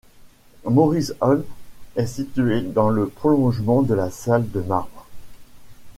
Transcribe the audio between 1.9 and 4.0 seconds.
est situé dans le prolongement de